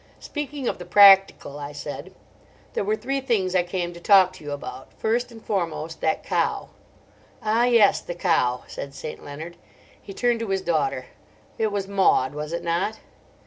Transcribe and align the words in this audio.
"Speaking 0.19 0.67
of 0.67 0.79
the 0.79 0.85
practical," 0.85 1.59
I 1.59 1.73
said, 1.73 2.11
"there 2.73 2.83
were 2.83 2.95
three 2.95 3.21
things 3.21 3.53
I 3.53 3.61
came 3.61 3.93
to 3.93 3.99
talk 3.99 4.33
to 4.33 4.43
you 4.43 4.51
about. 4.51 4.91
First 4.97 5.31
and 5.31 5.39
foremost, 5.45 6.01
that 6.01 6.23
cow." 6.23 6.69
"Ah, 7.43 7.65
yes, 7.65 8.01
the 8.01 8.15
cow," 8.15 8.63
said 8.65 8.95
St. 8.95 9.23
Leonard. 9.23 9.57
He 10.01 10.11
turned 10.11 10.39
to 10.39 10.49
his 10.49 10.63
daughter. 10.63 11.05
"It 11.59 11.67
was 11.71 11.87
Maud, 11.87 12.33
was 12.33 12.51
it 12.51 12.63
not?" 12.63 12.97